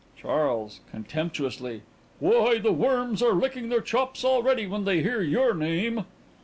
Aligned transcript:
CHARLES: 0.19 0.79
(Contemptuously) 0.89 1.83
Why, 2.17 2.57
the 2.57 2.71
worms 2.71 3.21
are 3.21 3.33
licking 3.33 3.69
their 3.69 3.81
chops 3.81 4.25
already 4.25 4.65
when 4.65 4.83
they 4.83 5.03
hear 5.03 5.21
your 5.21 5.53
name. 5.53 6.05